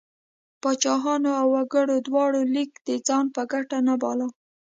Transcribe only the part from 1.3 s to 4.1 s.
او وګړو دواړو لیک د ځان په ګټه نه